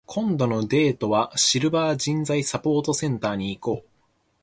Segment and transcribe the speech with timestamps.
[0.07, 3.89] 今度のデートは、シルバー人材サポートセンターに行こう。